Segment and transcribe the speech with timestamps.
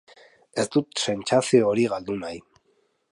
[0.63, 2.43] Ez dut sentsazio hori galdu nahi.